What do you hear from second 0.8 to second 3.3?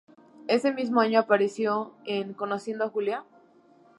año apareció en "Conociendo a Julia".